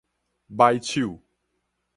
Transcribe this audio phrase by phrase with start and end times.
[0.49, 1.21] 䆀手